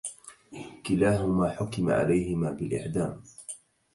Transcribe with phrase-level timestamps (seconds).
[0.87, 3.23] كلاهما حُكِم عليهما بالإعدام.